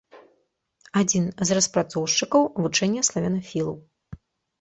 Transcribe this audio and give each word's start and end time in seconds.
Адзін 1.01 1.27
з 1.49 1.57
распрацоўшчыкаў 1.57 2.43
вучэння 2.63 3.01
славянафілаў. 3.11 3.77